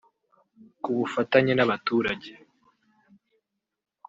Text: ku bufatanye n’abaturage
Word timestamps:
ku 0.81 0.89
bufatanye 0.97 1.53
n’abaturage 1.55 2.31